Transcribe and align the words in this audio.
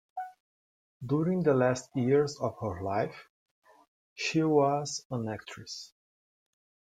During 1.05 1.43
the 1.43 1.53
last 1.53 1.95
years 1.95 2.35
of 2.39 2.57
her 2.59 2.81
life, 2.81 3.29
she 4.15 4.41
was 4.41 5.05
an 5.11 5.29
actress. 5.29 5.93